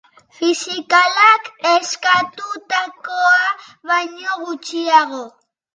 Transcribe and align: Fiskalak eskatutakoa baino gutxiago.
Fiskalak 0.37 1.51
eskatutakoa 1.73 3.39
baino 3.89 4.43
gutxiago. 4.45 5.25